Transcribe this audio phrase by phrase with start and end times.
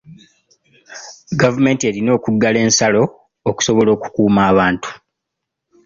[1.41, 3.03] Gavumenti erina okuggala ensalo
[3.49, 4.89] okusobola okukuuma abantu.